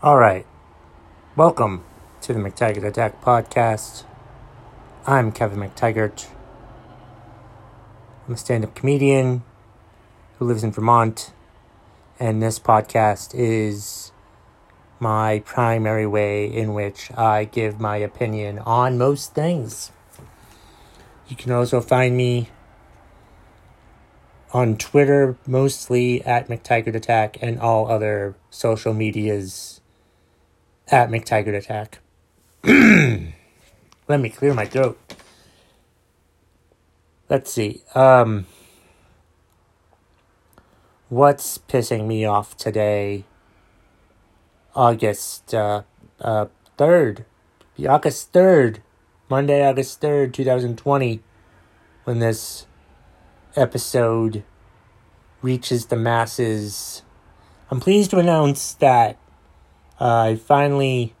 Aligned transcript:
All 0.00 0.16
right. 0.16 0.46
Welcome 1.34 1.82
to 2.20 2.32
the 2.32 2.38
McTaggart 2.38 2.84
Attack 2.84 3.20
podcast. 3.20 4.04
I'm 5.08 5.32
Kevin 5.32 5.58
McTaggart. 5.58 6.28
I'm 8.24 8.34
a 8.34 8.36
stand 8.36 8.62
up 8.62 8.76
comedian 8.76 9.42
who 10.38 10.44
lives 10.44 10.62
in 10.62 10.70
Vermont, 10.70 11.32
and 12.20 12.40
this 12.40 12.60
podcast 12.60 13.34
is 13.34 14.12
my 15.00 15.42
primary 15.44 16.06
way 16.06 16.46
in 16.46 16.74
which 16.74 17.10
I 17.18 17.42
give 17.42 17.80
my 17.80 17.96
opinion 17.96 18.60
on 18.60 18.98
most 18.98 19.34
things. 19.34 19.90
You 21.26 21.34
can 21.34 21.50
also 21.50 21.80
find 21.80 22.16
me 22.16 22.50
on 24.52 24.76
Twitter, 24.76 25.36
mostly 25.44 26.24
at 26.24 26.46
McTaggart 26.46 26.94
Attack, 26.94 27.38
and 27.42 27.58
all 27.58 27.90
other 27.90 28.36
social 28.48 28.94
medias 28.94 29.80
at 30.90 31.10
McTaggart 31.10 31.56
Attack. 31.56 31.98
Let 34.08 34.20
me 34.20 34.30
clear 34.30 34.54
my 34.54 34.64
throat. 34.64 34.98
Let's 37.28 37.52
see. 37.52 37.82
Um, 37.94 38.46
what's 41.08 41.58
pissing 41.58 42.06
me 42.06 42.24
off 42.24 42.56
today? 42.56 43.24
August 44.74 45.54
uh, 45.54 45.82
uh, 46.20 46.46
3rd. 46.78 47.24
August 47.86 48.32
3rd. 48.32 48.78
Monday, 49.28 49.66
August 49.66 50.00
3rd, 50.00 50.32
2020. 50.32 51.20
When 52.04 52.18
this 52.20 52.66
episode 53.56 54.42
reaches 55.42 55.86
the 55.86 55.96
masses. 55.96 57.02
I'm 57.70 57.80
pleased 57.80 58.10
to 58.10 58.18
announce 58.18 58.72
that 58.74 59.18
uh, 60.00 60.30
I 60.30 60.36
finally 60.36 61.14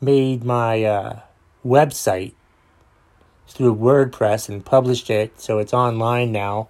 made 0.00 0.44
my 0.44 0.84
uh, 0.84 1.20
website 1.64 2.34
through 3.48 3.74
WordPress 3.76 4.48
and 4.48 4.64
published 4.64 5.10
it, 5.10 5.40
so 5.40 5.58
it's 5.58 5.74
online 5.74 6.32
now. 6.32 6.68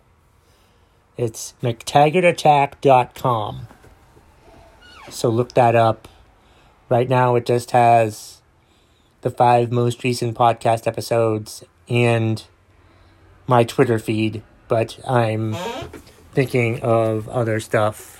It's 1.16 1.54
McTaggartAttack.com. 1.62 3.68
So 5.10 5.28
look 5.28 5.52
that 5.52 5.74
up. 5.74 6.08
Right 6.88 7.08
now, 7.08 7.36
it 7.36 7.46
just 7.46 7.70
has 7.72 8.40
the 9.20 9.30
five 9.30 9.70
most 9.70 10.02
recent 10.02 10.36
podcast 10.36 10.86
episodes 10.86 11.62
and 11.88 12.42
my 13.46 13.64
Twitter 13.64 13.98
feed, 13.98 14.42
but 14.68 14.98
I'm 15.06 15.54
thinking 16.32 16.80
of 16.80 17.28
other 17.28 17.60
stuff 17.60 18.19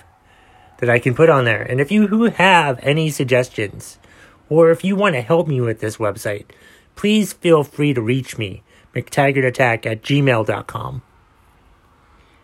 that 0.81 0.89
I 0.89 0.99
can 0.99 1.13
put 1.13 1.29
on 1.29 1.45
there. 1.45 1.61
And 1.61 1.79
if 1.79 1.91
you 1.91 2.07
who 2.07 2.25
have 2.25 2.79
any 2.81 3.09
suggestions, 3.09 3.97
or 4.49 4.71
if 4.71 4.83
you 4.83 4.97
want 4.97 5.15
to 5.15 5.21
help 5.21 5.47
me 5.47 5.61
with 5.61 5.79
this 5.79 5.97
website, 5.97 6.45
please 6.95 7.31
feel 7.31 7.63
free 7.63 7.93
to 7.93 8.01
reach 8.01 8.37
me, 8.37 8.63
McTaggartAttack 8.93 9.85
at 9.85 10.01
gmail.com. 10.01 11.01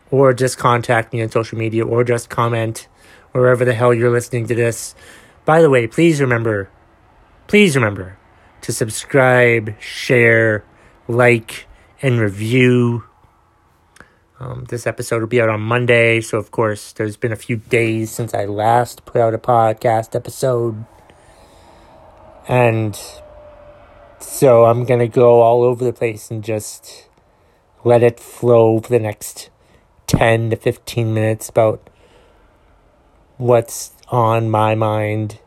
Or 0.10 0.34
just 0.34 0.58
contact 0.58 1.12
me 1.12 1.22
on 1.22 1.30
social 1.30 1.58
media, 1.58 1.86
or 1.86 2.06
just 2.06 2.30
comment 2.30 2.88
wherever 3.34 3.66
the 3.66 3.74
hell 3.74 3.94
you're 3.94 4.12
listening 4.12 4.48
to 4.48 4.56
this. 4.56 4.96
By 5.44 5.62
the 5.62 5.70
way, 5.70 5.88
please 5.88 6.22
remember, 6.22 6.70
please 7.48 7.76
remember 7.76 8.18
to 8.62 8.72
subscribe, 8.72 9.80
share, 9.82 10.64
like, 11.08 11.68
and 12.02 12.20
review. 12.20 13.04
Um, 14.40 14.66
this 14.70 14.86
episode 14.86 15.22
will 15.22 15.28
be 15.28 15.42
out 15.42 15.50
on 15.50 15.62
Monday, 15.62 16.22
so 16.22 16.38
of 16.38 16.52
course, 16.52 16.94
there's 16.94 17.18
been 17.18 17.32
a 17.32 17.36
few 17.36 17.56
days 17.56 18.12
since 18.12 18.36
I 18.36 18.46
last 18.46 19.04
put 19.04 19.20
out 19.20 19.34
a 19.34 19.40
podcast 19.40 20.16
episode. 20.16 20.86
And 22.48 22.96
so 24.20 24.66
I'm 24.66 24.86
going 24.86 25.00
to 25.00 25.08
go 25.08 25.42
all 25.42 25.64
over 25.64 25.84
the 25.84 25.92
place 25.92 26.30
and 26.30 26.44
just 26.44 27.10
let 27.84 28.04
it 28.04 28.20
flow 28.20 28.80
for 28.80 28.90
the 28.90 29.00
next 29.00 29.50
10 30.06 30.52
to 30.52 30.56
15 30.56 31.14
minutes 31.16 31.50
about 31.50 31.90
what's 33.38 33.92
on 34.10 34.52
my 34.52 34.76
mind 34.76 35.40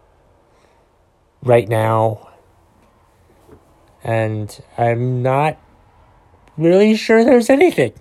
right 1.44 1.68
now. 1.68 2.28
And 4.02 4.60
I'm 4.76 5.22
not 5.22 5.58
really 6.56 6.96
sure 6.96 7.24
there's 7.24 7.50
anything. 7.50 7.92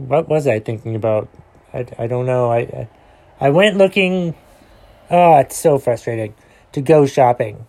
What 0.00 0.28
was 0.28 0.46
I 0.46 0.60
thinking 0.60 0.96
about? 0.96 1.28
I, 1.74 1.86
I 1.98 2.06
don't 2.06 2.24
know. 2.24 2.50
I, 2.50 2.88
I 3.38 3.50
went 3.50 3.76
looking. 3.76 4.34
Oh, 5.10 5.36
it's 5.38 5.56
so 5.56 5.78
frustrating 5.78 6.34
to 6.72 6.80
go 6.80 7.04
shopping. 7.04 7.66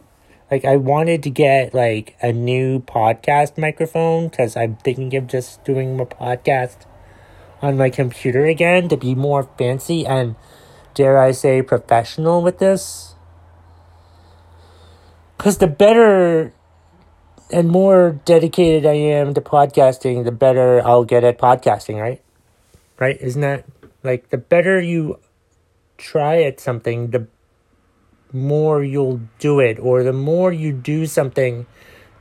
Like 0.50 0.64
I 0.64 0.78
wanted 0.78 1.24
to 1.24 1.30
get 1.30 1.74
like 1.74 2.16
a 2.22 2.32
new 2.32 2.80
podcast 2.80 3.58
microphone 3.58 4.30
because 4.30 4.56
I'm 4.56 4.78
thinking 4.78 5.14
of 5.16 5.28
just 5.28 5.64
doing 5.66 6.00
a 6.00 6.06
podcast 6.06 6.86
on 7.62 7.78
my 7.78 7.90
computer 7.90 8.46
again 8.46 8.88
to 8.88 8.96
be 8.96 9.14
more 9.14 9.50
fancy 9.58 10.06
and 10.06 10.36
dare 10.94 11.20
I 11.20 11.34
say 11.34 11.62
professional 11.62 12.42
with 12.42 12.60
this. 12.60 13.16
Because 15.38 15.58
the 15.58 15.68
better 15.68 16.54
and 17.52 17.70
more 17.70 18.20
dedicated 18.26 18.86
I 18.86 18.94
am 18.94 19.34
to 19.34 19.42
podcasting, 19.42 20.24
the 20.24 20.32
better 20.32 20.86
I'll 20.86 21.04
get 21.04 21.24
at 21.24 21.38
podcasting, 21.38 22.02
right? 22.02 22.22
Right? 23.00 23.18
Isn't 23.20 23.42
that 23.42 23.66
like 24.04 24.30
the 24.30 24.38
better 24.38 24.80
you 24.80 25.20
try 25.98 26.42
at 26.42 26.60
something, 26.60 27.12
the 27.12 27.28
more 28.34 28.84
you'll 28.84 29.22
do 29.40 29.60
it, 29.60 29.80
or 29.80 30.04
the 30.04 30.14
more 30.14 30.52
you 30.52 30.72
do 30.74 31.06
something, 31.06 31.66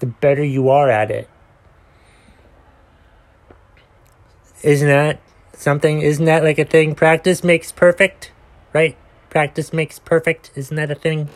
the 0.01 0.07
better 0.07 0.45
you 0.45 0.69
are 0.69 0.91
at 0.91 1.11
it. 1.11 1.29
Isn't 4.63 4.89
that 4.89 5.21
something? 5.55 6.03
Isn't 6.03 6.27
that 6.27 6.43
like 6.43 6.59
a 6.59 6.65
thing? 6.65 6.95
Practice 6.95 7.43
makes 7.43 7.73
perfect, 7.73 8.33
right? 8.73 8.97
Practice 9.31 9.73
makes 9.73 9.99
perfect. 9.99 10.51
Isn't 10.55 10.77
that 10.77 10.91
a 10.91 10.95
thing? 10.95 11.29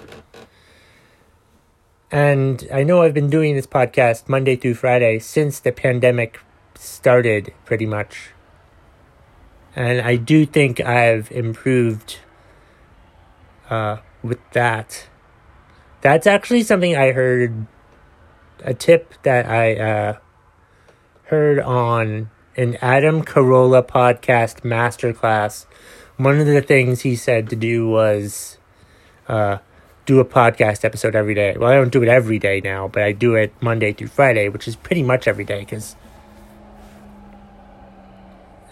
And 2.15 2.69
I 2.73 2.85
know 2.85 3.03
I've 3.03 3.13
been 3.13 3.29
doing 3.29 3.57
this 3.57 3.67
podcast 3.67 4.29
Monday 4.29 4.55
through 4.55 4.75
Friday 4.75 5.19
since 5.19 5.59
the 5.59 5.73
pandemic 5.73 6.39
started, 6.77 7.53
pretty 7.65 7.87
much. 7.87 8.31
And 9.75 10.01
I 10.01 10.15
do 10.15 10.47
think 10.47 10.79
I've 10.79 11.29
improved 11.33 12.21
uh, 13.69 13.97
with 14.23 14.39
that. 14.53 15.09
That's 16.03 16.29
actually 16.29 16.63
something 16.63 16.95
I 16.95 17.11
heard, 17.11 17.67
a 18.63 18.75
tip 18.75 19.15
that 19.25 19.47
I 19.47 19.75
uh, 19.75 20.19
heard 21.25 21.59
on 21.59 22.31
an 22.57 22.77
Adam 22.81 23.25
Carolla 23.25 23.85
podcast 23.85 24.61
masterclass. 24.61 25.67
One 26.17 26.39
of 26.39 26.47
the 26.47 26.63
things 26.63 27.01
he 27.01 27.17
said 27.17 27.51
to 27.51 27.57
do 27.57 27.89
was 27.89 28.59
uh, 29.27 29.59
do 30.07 30.21
a 30.21 30.25
podcast 30.25 30.85
episode 30.85 31.15
every 31.15 31.35
day. 31.35 31.57
Well, 31.59 31.71
I 31.71 31.77
don't 31.77 31.93
do 31.93 32.03
it 32.03 32.09
every 32.09 32.39
day 32.39 32.61
now, 32.61 32.89
but 32.89 33.03
I 33.03 33.13
do 33.13 33.35
it 33.35 33.53
Monday 33.61 33.93
through 33.93 34.09
Friday, 34.09 34.49
which 34.49 34.69
is 34.69 34.77
pretty 34.77 35.03
much 35.03 35.27
every 35.27 35.45
day 35.45 35.61
because 35.61 35.97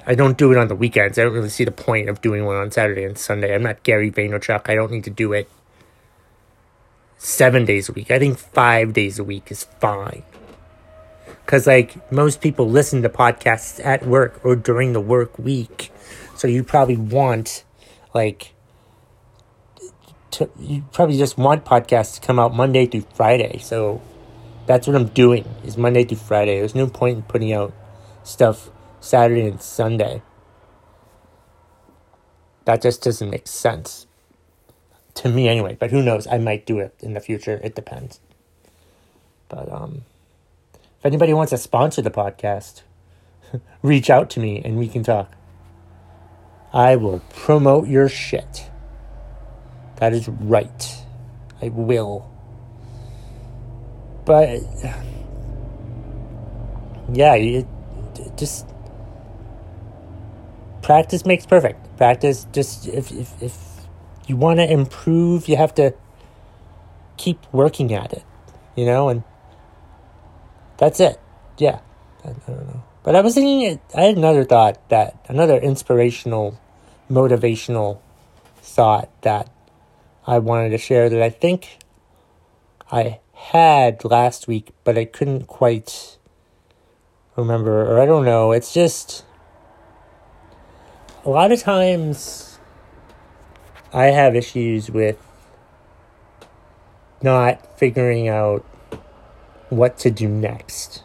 I 0.06 0.14
don't 0.14 0.36
do 0.36 0.52
it 0.52 0.58
on 0.58 0.68
the 0.68 0.74
weekends. 0.74 1.18
I 1.18 1.22
don't 1.22 1.32
really 1.32 1.48
see 1.48 1.64
the 1.64 1.70
point 1.70 2.08
of 2.08 2.20
doing 2.20 2.44
one 2.44 2.56
on 2.56 2.70
Saturday 2.70 3.04
and 3.04 3.16
Sunday. 3.16 3.54
I'm 3.54 3.62
not 3.62 3.82
Gary 3.82 4.10
Vaynerchuk. 4.10 4.68
I 4.68 4.74
don't 4.74 4.90
need 4.90 5.04
to 5.04 5.10
do 5.10 5.32
it 5.32 5.48
seven 7.18 7.64
days 7.64 7.88
a 7.88 7.92
week. 7.92 8.10
I 8.10 8.18
think 8.18 8.36
five 8.36 8.92
days 8.92 9.18
a 9.18 9.24
week 9.24 9.50
is 9.50 9.64
fine. 9.80 10.24
Because, 11.44 11.66
like, 11.66 12.10
most 12.12 12.40
people 12.40 12.68
listen 12.68 13.02
to 13.02 13.08
podcasts 13.08 13.84
at 13.84 14.04
work 14.04 14.40
or 14.44 14.56
during 14.56 14.92
the 14.92 15.00
work 15.00 15.38
week. 15.38 15.92
So 16.36 16.48
you 16.48 16.64
probably 16.64 16.96
want, 16.96 17.64
like, 18.12 18.54
you 20.58 20.84
probably 20.92 21.18
just 21.18 21.38
want 21.38 21.64
podcasts 21.64 22.14
to 22.14 22.26
come 22.26 22.38
out 22.38 22.54
Monday 22.54 22.86
through 22.86 23.04
Friday. 23.14 23.58
So 23.58 24.00
that's 24.66 24.86
what 24.86 24.96
I'm 24.96 25.08
doing 25.08 25.44
is 25.64 25.76
Monday 25.76 26.04
through 26.04 26.18
Friday. 26.18 26.58
There's 26.58 26.74
no 26.74 26.86
point 26.86 27.16
in 27.16 27.22
putting 27.22 27.52
out 27.52 27.72
stuff 28.22 28.70
Saturday 29.00 29.46
and 29.46 29.60
Sunday. 29.60 30.22
That 32.64 32.80
just 32.80 33.02
doesn't 33.02 33.28
make 33.28 33.48
sense 33.48 34.06
to 35.14 35.28
me 35.28 35.48
anyway. 35.48 35.76
But 35.78 35.90
who 35.90 36.02
knows? 36.02 36.26
I 36.26 36.38
might 36.38 36.64
do 36.64 36.78
it 36.78 36.94
in 37.00 37.14
the 37.14 37.20
future. 37.20 37.60
It 37.62 37.74
depends. 37.74 38.20
But 39.48 39.70
um, 39.70 40.02
if 40.74 41.04
anybody 41.04 41.34
wants 41.34 41.50
to 41.50 41.58
sponsor 41.58 42.02
the 42.02 42.10
podcast, 42.10 42.82
reach 43.82 44.08
out 44.08 44.30
to 44.30 44.40
me 44.40 44.62
and 44.64 44.78
we 44.78 44.88
can 44.88 45.02
talk. 45.02 45.34
I 46.72 46.96
will 46.96 47.20
promote 47.30 47.88
your 47.88 48.08
shit. 48.08 48.70
That 50.02 50.14
is 50.14 50.28
right. 50.28 50.96
I 51.62 51.68
will. 51.68 52.28
But 54.24 54.58
yeah, 57.12 57.34
it, 57.34 57.68
just 58.36 58.66
practice 60.82 61.24
makes 61.24 61.46
perfect. 61.46 61.96
Practice 61.98 62.48
just 62.50 62.88
if 62.88 63.12
if 63.12 63.40
if 63.40 63.56
you 64.26 64.34
want 64.34 64.58
to 64.58 64.68
improve, 64.68 65.46
you 65.46 65.56
have 65.56 65.72
to 65.76 65.94
keep 67.16 67.38
working 67.52 67.94
at 67.94 68.12
it, 68.12 68.24
you 68.74 68.86
know, 68.86 69.08
and 69.08 69.22
that's 70.78 70.98
it. 70.98 71.20
Yeah. 71.58 71.78
I, 72.24 72.30
I 72.30 72.32
don't 72.48 72.66
know. 72.66 72.82
But 73.04 73.14
I 73.14 73.20
was 73.20 73.34
thinking, 73.34 73.78
I 73.94 74.00
had 74.02 74.16
another 74.16 74.42
thought 74.42 74.88
that, 74.88 75.24
another 75.28 75.58
inspirational, 75.58 76.58
motivational 77.08 78.00
thought 78.62 79.08
that 79.22 79.48
I 80.26 80.38
wanted 80.38 80.70
to 80.70 80.78
share 80.78 81.08
that 81.08 81.22
I 81.22 81.30
think 81.30 81.78
I 82.90 83.20
had 83.32 84.04
last 84.04 84.46
week, 84.46 84.70
but 84.84 84.96
I 84.96 85.04
couldn't 85.04 85.46
quite 85.46 86.16
remember, 87.36 87.90
or 87.90 88.00
I 88.00 88.06
don't 88.06 88.24
know. 88.24 88.52
It's 88.52 88.72
just 88.72 89.24
a 91.24 91.30
lot 91.30 91.50
of 91.50 91.60
times 91.60 92.58
I 93.92 94.06
have 94.06 94.36
issues 94.36 94.90
with 94.90 95.18
not 97.20 97.78
figuring 97.78 98.28
out 98.28 98.64
what 99.70 99.98
to 99.98 100.10
do 100.10 100.28
next. 100.28 101.02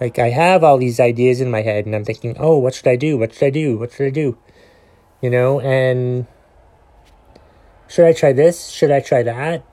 Like, 0.00 0.18
I 0.18 0.30
have 0.30 0.64
all 0.64 0.78
these 0.78 0.98
ideas 0.98 1.40
in 1.40 1.50
my 1.50 1.62
head, 1.62 1.86
and 1.86 1.94
I'm 1.94 2.04
thinking, 2.04 2.36
oh, 2.38 2.58
what 2.58 2.74
should 2.74 2.88
I 2.88 2.96
do? 2.96 3.16
What 3.16 3.34
should 3.34 3.46
I 3.46 3.50
do? 3.50 3.78
What 3.78 3.92
should 3.92 4.06
I 4.06 4.10
do? 4.10 4.36
You 5.20 5.30
know, 5.30 5.60
and 5.60 6.26
should 7.88 8.06
I 8.06 8.12
try 8.12 8.32
this? 8.32 8.68
Should 8.68 8.90
I 8.90 9.00
try 9.00 9.22
that? 9.22 9.64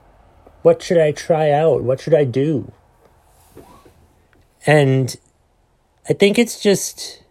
What 0.62 0.82
should 0.82 0.98
I 0.98 1.12
try 1.12 1.50
out? 1.50 1.82
What 1.82 2.00
should 2.00 2.14
I 2.14 2.24
do? 2.24 2.72
And 4.64 5.16
I 6.08 6.12
think 6.12 6.38
it's 6.38 6.60
just. 6.60 7.22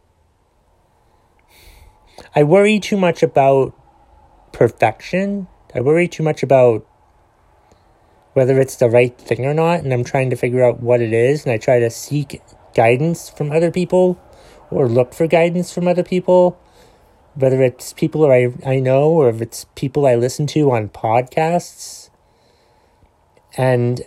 I 2.36 2.44
worry 2.44 2.80
too 2.80 2.98
much 2.98 3.24
about 3.24 3.74
perfection. 4.52 5.48
I 5.74 5.82
worry 5.82 6.08
too 6.08 6.24
much 6.24 6.44
about 6.44 6.86
whether 8.34 8.60
it's 8.60 8.78
the 8.78 8.90
right 8.90 9.18
thing 9.18 9.46
or 9.46 9.54
not, 9.54 9.82
and 9.82 9.94
I'm 9.94 10.04
trying 10.04 10.30
to 10.30 10.36
figure 10.36 10.64
out 10.64 10.82
what 10.82 11.02
it 11.02 11.14
is, 11.14 11.46
and 11.46 11.52
I 11.52 11.58
try 11.58 11.80
to 11.80 11.90
seek 11.90 12.42
guidance 12.74 13.30
from 13.30 13.52
other 13.52 13.72
people 13.72 14.20
or 14.70 14.88
look 14.88 15.14
for 15.14 15.28
guidance 15.28 15.74
from 15.74 15.88
other 15.88 16.04
people, 16.04 16.58
whether 17.36 17.62
it's 17.62 17.94
people 17.94 18.26
I, 18.30 18.54
I 18.66 18.80
know 18.80 19.10
or 19.10 19.30
if 19.30 19.42
it's 19.42 19.66
people 19.76 20.06
I 20.06 20.16
listen 20.16 20.48
to 20.48 20.72
on 20.72 20.90
podcasts. 20.90 22.10
And 23.58 24.02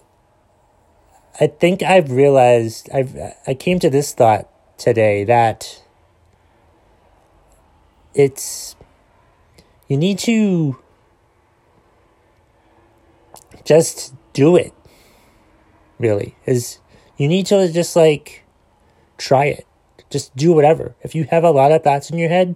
I 1.40 1.48
think 1.48 1.82
I've 1.82 2.10
realized 2.10 2.88
I've 2.92 3.16
I 3.46 3.54
came 3.54 3.78
to 3.80 3.90
this 3.90 4.12
thought 4.12 4.48
today 4.78 5.24
that 5.24 5.82
it's 8.14 8.76
you 9.88 9.96
need 9.96 10.18
to 10.20 10.78
just 13.64 14.14
do 14.32 14.56
it 14.56 14.72
really 15.98 16.36
is 16.46 16.78
you 17.16 17.26
need 17.26 17.46
to 17.46 17.70
just 17.72 17.96
like 17.96 18.44
try 19.16 19.46
it 19.46 19.66
just 20.10 20.34
do 20.36 20.52
whatever 20.52 20.94
if 21.02 21.14
you 21.14 21.24
have 21.24 21.44
a 21.44 21.50
lot 21.50 21.72
of 21.72 21.82
thoughts 21.82 22.10
in 22.10 22.18
your 22.18 22.28
head 22.28 22.54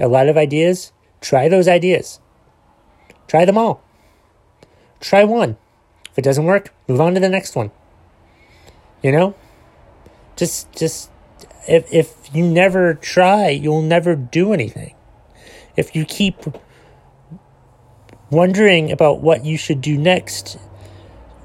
a 0.00 0.08
lot 0.08 0.28
of 0.28 0.36
ideas? 0.36 0.92
Try 1.20 1.48
those 1.48 1.68
ideas. 1.68 2.20
Try 3.28 3.44
them 3.44 3.58
all. 3.58 3.82
Try 5.00 5.24
one. 5.24 5.56
If 6.10 6.18
it 6.18 6.24
doesn't 6.24 6.44
work 6.44 6.74
move 6.88 7.00
on 7.00 7.14
to 7.14 7.20
the 7.20 7.28
next 7.28 7.54
one. 7.54 7.70
You 9.02 9.12
know? 9.12 9.34
Just 10.36 10.72
just 10.72 11.10
if 11.68 11.92
if 11.92 12.34
you 12.34 12.44
never 12.44 12.94
try 12.94 13.48
you'll 13.50 13.82
never 13.82 14.16
do 14.16 14.52
anything. 14.52 14.94
If 15.76 15.94
you 15.94 16.04
keep 16.04 16.36
wondering 18.30 18.90
about 18.90 19.20
what 19.20 19.44
you 19.44 19.56
should 19.56 19.80
do 19.80 19.96
next, 19.96 20.58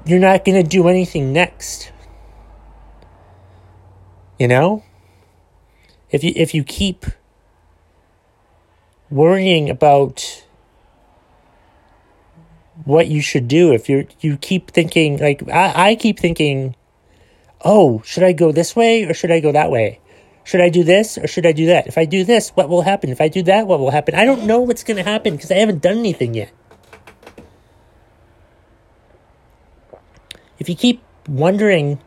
you're 0.04 0.20
not 0.20 0.44
going 0.44 0.62
to 0.62 0.68
do 0.68 0.88
anything 0.88 1.32
next. 1.32 1.92
You 4.38 4.48
know? 4.48 4.82
If 6.10 6.22
you 6.22 6.32
if 6.36 6.54
you 6.54 6.64
keep 6.64 7.06
worrying 9.10 9.70
about 9.70 10.44
what 12.84 13.08
you 13.08 13.20
should 13.20 13.48
do, 13.48 13.72
if 13.72 13.88
you 13.88 14.06
you 14.20 14.36
keep 14.36 14.70
thinking 14.70 15.18
like 15.18 15.48
I, 15.48 15.90
I 15.90 15.94
keep 15.94 16.18
thinking, 16.18 16.76
oh, 17.64 18.02
should 18.04 18.22
I 18.22 18.32
go 18.32 18.52
this 18.52 18.76
way 18.76 19.04
or 19.04 19.14
should 19.14 19.30
I 19.30 19.40
go 19.40 19.52
that 19.52 19.70
way? 19.70 20.00
Should 20.44 20.60
I 20.60 20.68
do 20.68 20.84
this 20.84 21.18
or 21.18 21.26
should 21.26 21.46
I 21.46 21.52
do 21.52 21.66
that? 21.66 21.88
If 21.88 21.98
I 21.98 22.04
do 22.04 22.22
this, 22.22 22.50
what 22.50 22.68
will 22.68 22.82
happen? 22.82 23.10
If 23.10 23.20
I 23.20 23.26
do 23.28 23.42
that, 23.44 23.66
what 23.66 23.80
will 23.80 23.90
happen? 23.90 24.14
I 24.14 24.24
don't 24.24 24.44
know 24.44 24.60
what's 24.60 24.84
going 24.84 24.96
to 24.96 25.02
happen 25.02 25.34
because 25.34 25.50
I 25.50 25.56
haven't 25.56 25.82
done 25.82 25.98
anything 25.98 26.34
yet. 26.34 26.52
If 30.58 30.68
you 30.68 30.76
keep 30.76 31.02
wondering 31.28 31.98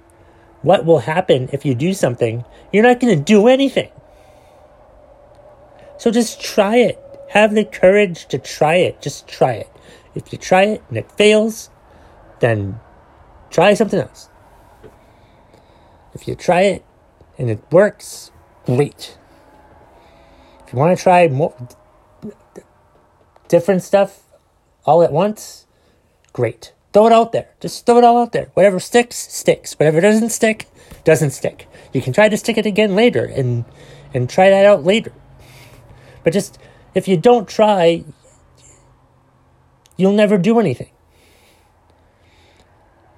what 0.61 0.85
will 0.85 0.99
happen 0.99 1.49
if 1.51 1.65
you 1.65 1.75
do 1.75 1.93
something, 1.93 2.45
you're 2.71 2.83
not 2.83 2.99
going 2.99 3.17
to 3.17 3.21
do 3.21 3.47
anything. 3.47 3.91
So 5.99 6.11
just 6.11 6.41
try 6.41 6.77
it. 6.77 6.97
Have 7.31 7.53
the 7.53 7.65
courage 7.65 8.25
to 8.27 8.39
try 8.39 8.75
it. 8.75 9.01
Just 9.01 9.27
try 9.27 9.53
it. 9.53 9.69
If 10.15 10.31
you 10.31 10.39
try 10.39 10.63
it 10.63 10.83
and 10.87 10.97
it 10.97 11.11
fails, 11.11 11.69
then 12.39 12.79
try 13.51 13.73
something 13.73 13.99
else. 13.99 14.29
If 16.13 16.27
you 16.27 16.35
try 16.35 16.61
it 16.61 16.85
and 17.37 17.49
it 17.49 17.59
works, 17.69 18.31
great. 18.65 19.17
If 20.65 20.73
you 20.73 20.79
want 20.79 20.97
to 20.97 21.03
try 21.03 21.27
more 21.27 21.53
different 23.49 23.83
stuff 23.83 24.23
all 24.85 25.03
at 25.03 25.11
once, 25.11 25.67
great. 26.31 26.73
Throw 26.93 27.07
it 27.07 27.13
out 27.13 27.33
there. 27.33 27.49
Just 27.59 27.85
throw 27.85 27.97
it 27.97 28.03
all 28.05 28.17
out 28.21 28.31
there. 28.31 28.49
Whatever 28.53 28.79
sticks, 28.79 29.17
sticks. 29.17 29.77
Whatever 29.77 29.99
doesn't 29.99 30.29
stick, 30.29 30.67
doesn't 31.03 31.31
stick. 31.31 31.67
You 31.93 32.01
can 32.01 32.13
try 32.13 32.29
to 32.29 32.37
stick 32.37 32.57
it 32.57 32.65
again 32.65 32.95
later 32.95 33.25
and 33.25 33.65
and 34.13 34.29
try 34.29 34.49
that 34.49 34.65
out 34.65 34.83
later. 34.83 35.11
But 36.23 36.33
just 36.33 36.59
if 36.93 37.07
you 37.07 37.17
don't 37.17 37.47
try, 37.47 38.03
you'll 39.97 40.13
never 40.13 40.37
do 40.37 40.59
anything. 40.59 40.91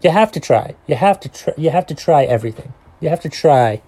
You 0.02 0.10
have 0.10 0.32
to 0.32 0.40
try. 0.40 0.76
You 0.88 0.96
have 0.96 1.20
to 1.22 1.30
try. 1.30 1.54
You 1.58 1.70
have 1.70 1.86
to 1.88 1.96
try 1.96 2.24
everything. 2.24 2.74
You 3.00 3.10
have 3.10 3.22
to 3.22 3.30
try 3.30 3.82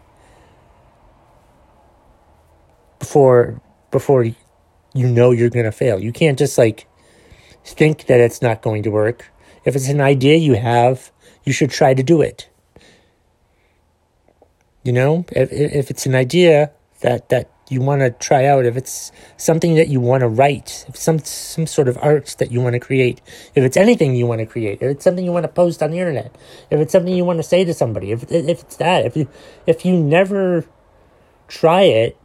before 2.99 3.61
before 3.91 4.23
you 4.23 5.07
know 5.07 5.31
you're 5.31 5.49
going 5.49 5.65
to 5.65 5.71
fail. 5.71 5.99
You 5.99 6.11
can't 6.11 6.37
just 6.37 6.57
like 6.57 6.87
think 7.65 8.05
that 8.05 8.19
it's 8.19 8.41
not 8.41 8.61
going 8.61 8.83
to 8.83 8.91
work 8.91 9.31
if 9.65 9.75
it's 9.75 9.87
an 9.87 10.01
idea 10.01 10.35
you 10.37 10.55
have, 10.55 11.11
you 11.43 11.53
should 11.53 11.71
try 11.71 11.93
to 11.93 12.03
do 12.03 12.21
it. 12.21 12.49
You 14.83 14.91
know, 14.91 15.25
if, 15.31 15.51
if 15.51 15.89
it's 15.89 16.05
an 16.05 16.15
idea 16.15 16.71
that, 17.01 17.29
that 17.29 17.49
you 17.69 17.81
want 17.81 18.01
to 18.01 18.11
try 18.11 18.45
out, 18.45 18.65
if 18.65 18.75
it's 18.75 19.11
something 19.37 19.75
that 19.75 19.87
you 19.87 19.99
want 19.99 20.21
to 20.21 20.27
write, 20.27 20.85
if 20.87 20.97
some 20.97 21.19
some 21.19 21.65
sort 21.65 21.87
of 21.87 21.97
art 22.01 22.35
that 22.39 22.51
you 22.51 22.61
want 22.61 22.73
to 22.73 22.79
create, 22.79 23.21
if 23.55 23.63
it's 23.63 23.77
anything 23.77 24.15
you 24.15 24.27
want 24.27 24.39
to 24.39 24.45
create, 24.45 24.81
if 24.81 24.91
it's 24.91 25.03
something 25.03 25.23
you 25.23 25.31
want 25.31 25.43
to 25.43 25.51
post 25.51 25.81
on 25.81 25.91
the 25.91 25.99
internet, 25.99 26.35
if 26.69 26.79
it's 26.79 26.91
something 26.91 27.13
you 27.13 27.25
want 27.25 27.39
to 27.39 27.43
say 27.43 27.63
to 27.63 27.73
somebody, 27.73 28.11
if 28.11 28.29
if 28.31 28.61
it's 28.61 28.75
that, 28.77 29.05
if 29.05 29.15
you 29.15 29.27
if 29.65 29.85
you 29.85 29.97
never 29.97 30.65
try 31.47 31.83
it, 31.83 32.17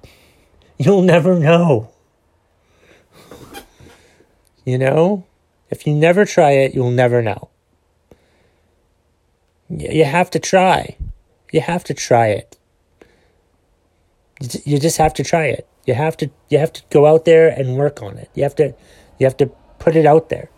you'll 0.79 1.03
never 1.03 1.39
know. 1.39 1.91
You 4.65 4.77
know? 4.77 5.25
If 5.71 5.87
you 5.87 5.95
never 5.95 6.27
try 6.27 6.51
it, 6.53 6.75
you'll 6.75 6.91
never 6.91 7.23
know. 7.23 7.49
You 9.71 10.05
have 10.05 10.31
to 10.31 10.39
try. 10.39 10.97
You 11.53 11.63
have 11.63 11.85
to 11.85 11.95
try 11.95 12.29
it. 12.29 12.58
You 14.41 14.79
just 14.79 14.99
have 14.99 15.15
to 15.15 15.25
try 15.25 15.47
it. 15.47 15.69
You 15.87 15.95
have 15.95 16.17
to 16.19 16.31
you 16.49 16.59
have 16.59 16.73
to 16.75 16.83
go 16.91 17.07
out 17.07 17.25
there 17.25 17.49
and 17.49 17.77
work 17.77 18.03
on 18.03 18.19
it. 18.19 18.31
You 18.35 18.43
have 18.45 18.55
to 18.57 18.75
you 19.19 19.27
have 19.27 19.37
to 19.39 19.47
put 19.79 19.97
it 19.97 20.07
out 20.07 20.29
there. 20.29 20.51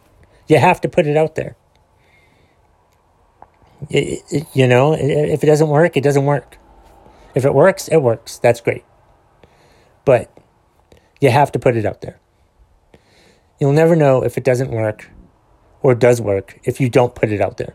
You 0.49 0.59
have 0.59 0.81
to 0.83 0.89
put 0.89 1.07
it 1.07 1.17
out 1.17 1.35
there. 1.37 1.57
You 3.89 4.67
know, 4.67 4.93
if 4.93 5.43
it 5.43 5.47
doesn't 5.47 5.69
work, 5.69 5.97
it 5.97 6.03
doesn't 6.03 6.27
work. 6.27 6.59
If 7.35 7.45
it 7.45 7.55
works, 7.55 7.89
it 7.89 7.99
works. 7.99 8.39
That's 8.39 8.61
great. 8.61 8.85
But 10.05 10.31
you 11.21 11.31
have 11.31 11.53
to 11.53 11.59
put 11.59 11.77
it 11.77 11.87
out 11.87 12.01
there. 12.01 12.19
You'll 13.59 13.73
never 13.73 13.97
know 13.97 14.23
if 14.23 14.37
it 14.37 14.45
doesn't 14.45 14.71
work 14.71 15.11
or 15.83 15.95
does 15.95 16.21
work 16.21 16.59
if 16.65 16.81
you 16.81 16.91
don't 16.91 17.15
put 17.15 17.31
it 17.31 17.41
out 17.41 17.57
there. 17.57 17.75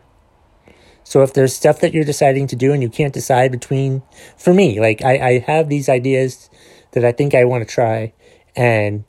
So 1.06 1.22
if 1.22 1.34
there's 1.34 1.54
stuff 1.54 1.78
that 1.82 1.94
you're 1.94 2.02
deciding 2.02 2.48
to 2.48 2.56
do 2.56 2.72
and 2.72 2.82
you 2.82 2.88
can't 2.88 3.14
decide 3.14 3.52
between, 3.52 4.02
for 4.36 4.52
me, 4.52 4.80
like 4.80 5.02
I, 5.02 5.18
I 5.18 5.38
have 5.38 5.68
these 5.68 5.88
ideas 5.88 6.50
that 6.90 7.04
I 7.04 7.12
think 7.12 7.32
I 7.32 7.44
want 7.44 7.62
to 7.62 7.72
try, 7.72 8.12
and 8.56 9.04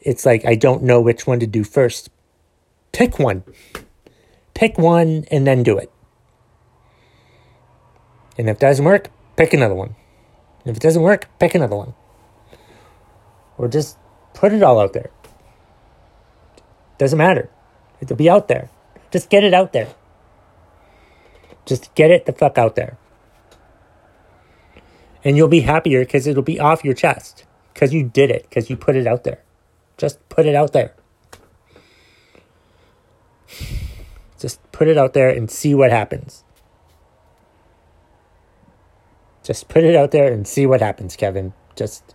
it's 0.00 0.26
like 0.26 0.44
I 0.44 0.56
don't 0.56 0.82
know 0.82 1.00
which 1.00 1.24
one 1.24 1.38
to 1.38 1.46
do 1.46 1.62
first. 1.62 2.10
Pick 2.90 3.20
one. 3.20 3.44
Pick 4.54 4.76
one 4.76 5.24
and 5.30 5.46
then 5.46 5.62
do 5.62 5.78
it. 5.78 5.92
And 8.36 8.50
if 8.50 8.56
it 8.56 8.60
doesn't 8.60 8.84
work, 8.84 9.10
pick 9.36 9.54
another 9.54 9.76
one. 9.76 9.94
And 10.64 10.72
if 10.72 10.78
it 10.78 10.82
doesn't 10.82 11.02
work, 11.02 11.28
pick 11.38 11.54
another 11.54 11.76
one. 11.76 11.94
Or 13.56 13.68
just 13.68 13.96
put 14.34 14.52
it 14.52 14.64
all 14.64 14.80
out 14.80 14.94
there 14.94 15.10
Doesn't 16.98 17.16
matter. 17.16 17.48
It'll 18.00 18.16
be 18.16 18.28
out 18.28 18.48
there. 18.48 18.68
Just 19.12 19.30
get 19.30 19.44
it 19.44 19.54
out 19.54 19.72
there. 19.72 19.94
Just 21.66 21.94
get 21.94 22.10
it 22.10 22.24
the 22.24 22.32
fuck 22.32 22.56
out 22.56 22.76
there. 22.76 22.96
And 25.24 25.36
you'll 25.36 25.48
be 25.48 25.60
happier 25.60 26.04
because 26.04 26.26
it'll 26.26 26.42
be 26.42 26.60
off 26.60 26.84
your 26.84 26.94
chest. 26.94 27.44
Because 27.74 27.92
you 27.92 28.04
did 28.04 28.30
it. 28.30 28.46
Because 28.48 28.70
you 28.70 28.76
put 28.76 28.96
it 28.96 29.06
out 29.06 29.24
there. 29.24 29.42
Just 29.98 30.26
put 30.28 30.46
it 30.46 30.54
out 30.54 30.72
there. 30.72 30.94
Just 34.38 34.60
put 34.70 34.86
it 34.86 34.96
out 34.96 35.12
there 35.12 35.28
and 35.28 35.50
see 35.50 35.74
what 35.74 35.90
happens. 35.90 36.44
Just 39.42 39.68
put 39.68 39.84
it 39.84 39.96
out 39.96 40.10
there 40.12 40.32
and 40.32 40.46
see 40.46 40.66
what 40.66 40.80
happens, 40.80 41.16
Kevin. 41.16 41.52
Just 41.74 42.14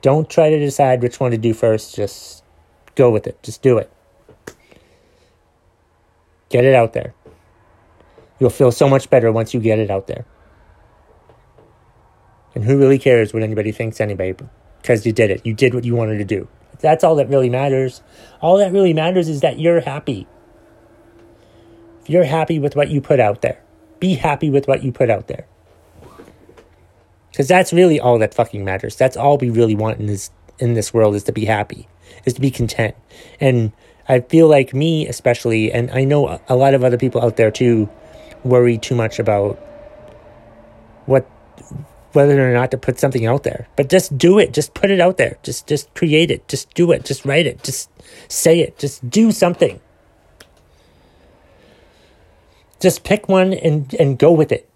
don't 0.00 0.28
try 0.28 0.50
to 0.50 0.58
decide 0.58 1.02
which 1.02 1.18
one 1.18 1.30
to 1.30 1.38
do 1.38 1.54
first. 1.54 1.96
Just 1.96 2.44
go 2.94 3.10
with 3.10 3.26
it. 3.26 3.42
Just 3.42 3.62
do 3.62 3.78
it. 3.78 3.90
Get 6.48 6.64
it 6.64 6.74
out 6.74 6.92
there. 6.92 7.14
You'll 8.42 8.50
feel 8.50 8.72
so 8.72 8.88
much 8.88 9.08
better 9.08 9.30
once 9.30 9.54
you 9.54 9.60
get 9.60 9.78
it 9.78 9.88
out 9.88 10.08
there. 10.08 10.24
And 12.56 12.64
who 12.64 12.76
really 12.76 12.98
cares 12.98 13.32
what 13.32 13.44
anybody 13.44 13.70
thinks 13.70 14.00
anybody? 14.00 14.34
Because 14.80 15.06
you 15.06 15.12
did 15.12 15.30
it. 15.30 15.46
You 15.46 15.54
did 15.54 15.74
what 15.74 15.84
you 15.84 15.94
wanted 15.94 16.18
to 16.18 16.24
do. 16.24 16.48
That's 16.80 17.04
all 17.04 17.14
that 17.14 17.28
really 17.28 17.48
matters. 17.48 18.02
All 18.40 18.58
that 18.58 18.72
really 18.72 18.94
matters 18.94 19.28
is 19.28 19.42
that 19.42 19.60
you're 19.60 19.80
happy. 19.80 20.26
If 22.00 22.10
you're 22.10 22.24
happy 22.24 22.58
with 22.58 22.74
what 22.74 22.90
you 22.90 23.00
put 23.00 23.20
out 23.20 23.42
there, 23.42 23.62
be 24.00 24.14
happy 24.14 24.50
with 24.50 24.66
what 24.66 24.82
you 24.82 24.90
put 24.90 25.08
out 25.08 25.28
there. 25.28 25.46
Because 27.30 27.46
that's 27.46 27.72
really 27.72 28.00
all 28.00 28.18
that 28.18 28.34
fucking 28.34 28.64
matters. 28.64 28.96
That's 28.96 29.16
all 29.16 29.38
we 29.38 29.50
really 29.50 29.76
want 29.76 30.00
in 30.00 30.06
this 30.06 30.32
in 30.58 30.74
this 30.74 30.92
world 30.92 31.14
is 31.14 31.22
to 31.22 31.32
be 31.32 31.44
happy, 31.44 31.86
is 32.24 32.34
to 32.34 32.40
be 32.40 32.50
content. 32.50 32.96
And 33.38 33.70
I 34.08 34.18
feel 34.18 34.48
like 34.48 34.74
me 34.74 35.06
especially, 35.06 35.70
and 35.70 35.92
I 35.92 36.02
know 36.02 36.40
a 36.48 36.56
lot 36.56 36.74
of 36.74 36.82
other 36.82 36.98
people 36.98 37.22
out 37.22 37.36
there 37.36 37.52
too, 37.52 37.88
worry 38.44 38.78
too 38.78 38.94
much 38.94 39.18
about 39.18 39.56
what 41.06 41.28
whether 42.12 42.48
or 42.48 42.52
not 42.52 42.70
to 42.70 42.78
put 42.78 42.98
something 42.98 43.26
out 43.26 43.42
there. 43.42 43.68
But 43.76 43.88
just 43.88 44.16
do 44.18 44.38
it. 44.38 44.52
Just 44.52 44.74
put 44.74 44.90
it 44.90 45.00
out 45.00 45.16
there. 45.16 45.38
Just 45.42 45.66
just 45.66 45.92
create 45.94 46.30
it. 46.30 46.46
Just 46.48 46.72
do 46.74 46.92
it. 46.92 47.04
Just 47.04 47.24
write 47.24 47.46
it. 47.46 47.62
Just 47.62 47.90
say 48.28 48.60
it. 48.60 48.78
Just 48.78 49.08
do 49.08 49.32
something. 49.32 49.80
Just 52.80 53.04
pick 53.04 53.28
one 53.28 53.52
and 53.52 53.94
and 53.94 54.18
go 54.18 54.32
with 54.32 54.52
it. 54.52 54.68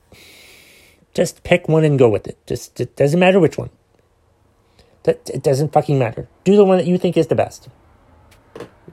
Just 1.14 1.42
pick 1.42 1.68
one 1.68 1.84
and 1.84 1.98
go 1.98 2.08
with 2.08 2.26
it. 2.26 2.38
Just 2.46 2.80
it 2.80 2.96
doesn't 2.96 3.20
matter 3.20 3.40
which 3.40 3.58
one. 3.58 3.70
That 5.02 5.28
it 5.30 5.42
doesn't 5.42 5.72
fucking 5.72 5.98
matter. 5.98 6.28
Do 6.44 6.56
the 6.56 6.64
one 6.64 6.78
that 6.78 6.86
you 6.86 6.98
think 6.98 7.16
is 7.16 7.26
the 7.28 7.34
best. 7.34 7.68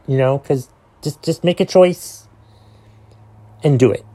You 0.08 0.18
know, 0.18 0.40
cuz 0.40 0.70
just 1.02 1.22
just 1.22 1.44
make 1.44 1.60
a 1.60 1.66
choice 1.66 2.28
and 3.64 3.80
do 3.80 3.92
it. 3.92 4.06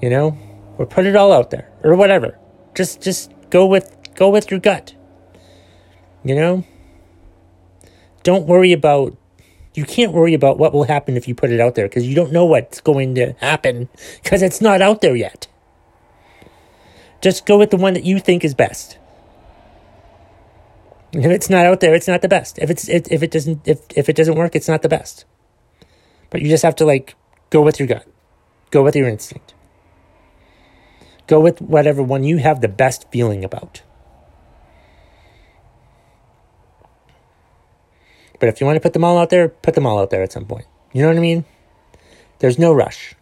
You 0.00 0.10
know? 0.10 0.38
Or 0.78 0.86
put 0.86 1.06
it 1.06 1.16
all 1.16 1.32
out 1.32 1.50
there 1.50 1.70
or 1.82 1.96
whatever. 1.96 2.38
Just 2.74 3.02
just 3.02 3.32
go 3.50 3.66
with 3.66 3.96
go 4.14 4.30
with 4.30 4.50
your 4.50 4.60
gut. 4.60 4.94
You 6.24 6.34
know? 6.34 6.64
Don't 8.22 8.46
worry 8.46 8.72
about 8.72 9.16
you 9.74 9.84
can't 9.84 10.12
worry 10.12 10.34
about 10.34 10.58
what 10.58 10.72
will 10.72 10.84
happen 10.84 11.16
if 11.16 11.28
you 11.28 11.34
put 11.34 11.50
it 11.50 11.60
out 11.60 11.74
there 11.74 11.88
because 11.88 12.06
you 12.06 12.14
don't 12.14 12.32
know 12.32 12.44
what's 12.44 12.80
going 12.80 13.14
to 13.14 13.32
happen 13.34 13.88
because 14.22 14.42
it's 14.42 14.60
not 14.60 14.82
out 14.82 15.00
there 15.00 15.16
yet. 15.16 15.46
Just 17.20 17.46
go 17.46 17.58
with 17.58 17.70
the 17.70 17.76
one 17.76 17.94
that 17.94 18.04
you 18.04 18.20
think 18.20 18.44
is 18.44 18.54
best. 18.54 18.98
If 21.12 21.24
it's 21.24 21.48
not 21.48 21.64
out 21.64 21.80
there, 21.80 21.94
it's 21.94 22.06
not 22.08 22.22
the 22.22 22.28
best. 22.28 22.58
If 22.58 22.70
it's 22.70 22.88
if 22.88 23.22
it 23.22 23.30
doesn't 23.30 23.66
if 23.66 23.80
if 23.96 24.08
it 24.08 24.16
doesn't 24.16 24.34
work, 24.34 24.54
it's 24.54 24.68
not 24.68 24.82
the 24.82 24.88
best. 24.88 25.24
But 26.30 26.42
you 26.42 26.48
just 26.48 26.62
have 26.62 26.76
to 26.76 26.84
like 26.84 27.16
go 27.50 27.62
with 27.62 27.78
your 27.78 27.88
gut. 27.88 28.06
Go 28.70 28.82
with 28.82 28.94
your 28.94 29.08
instinct. 29.08 29.54
Go 31.28 31.38
with 31.38 31.60
whatever 31.60 32.02
one 32.02 32.24
you 32.24 32.38
have 32.38 32.60
the 32.60 32.68
best 32.68 33.08
feeling 33.12 33.44
about. 33.44 33.82
But 38.40 38.48
if 38.48 38.60
you 38.60 38.66
want 38.66 38.76
to 38.76 38.80
put 38.80 38.94
them 38.94 39.04
all 39.04 39.18
out 39.18 39.30
there, 39.30 39.48
put 39.48 39.74
them 39.74 39.86
all 39.86 39.98
out 39.98 40.10
there 40.10 40.22
at 40.22 40.32
some 40.32 40.46
point. 40.46 40.66
You 40.92 41.02
know 41.02 41.08
what 41.08 41.16
I 41.16 41.20
mean? 41.20 41.44
There's 42.38 42.58
no 42.58 42.72
rush. 42.72 43.14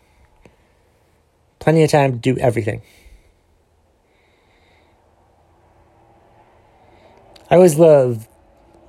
Plenty 1.59 1.83
of 1.83 1.91
time 1.91 2.13
to 2.13 2.19
do 2.19 2.39
everything. 2.39 2.81
I 7.51 7.57
always 7.57 7.77
love 7.77 8.29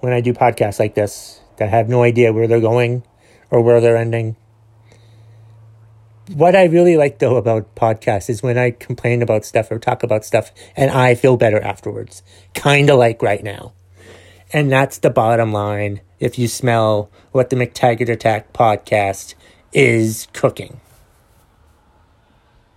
when 0.01 0.13
I 0.13 0.21
do 0.21 0.33
podcasts 0.33 0.79
like 0.79 0.95
this 0.95 1.41
that 1.57 1.69
have 1.69 1.89
no 1.89 2.03
idea 2.03 2.33
where 2.33 2.47
they're 2.47 2.59
going 2.59 3.03
or 3.49 3.61
where 3.61 3.81
they're 3.81 3.97
ending. 3.97 4.35
What 6.33 6.57
I 6.57 6.65
really 6.65 6.97
like 6.97 7.19
though 7.19 7.37
about 7.37 7.73
podcasts 7.75 8.29
is 8.29 8.43
when 8.43 8.57
I 8.57 8.71
complain 8.71 9.21
about 9.21 9.45
stuff 9.45 9.71
or 9.71 9.79
talk 9.79 10.03
about 10.03 10.25
stuff 10.25 10.51
and 10.75 10.91
I 10.91 11.15
feel 11.15 11.37
better 11.37 11.61
afterwards. 11.61 12.21
Kind 12.53 12.89
of 12.89 12.99
like 12.99 13.21
right 13.21 13.43
now. 13.43 13.71
And 14.51 14.71
that's 14.71 14.97
the 14.97 15.09
bottom 15.09 15.53
line 15.53 16.01
if 16.19 16.37
you 16.37 16.47
smell 16.47 17.09
what 17.31 17.49
the 17.49 17.55
McTaggart 17.55 18.09
Attack 18.09 18.51
podcast 18.51 19.35
is 19.71 20.27
cooking. 20.33 20.81